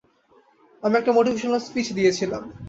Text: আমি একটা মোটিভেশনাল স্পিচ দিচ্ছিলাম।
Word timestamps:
আমি 0.83 0.95
একটা 0.97 1.11
মোটিভেশনাল 1.17 1.61
স্পিচ 1.67 1.87
দিচ্ছিলাম। 1.95 2.43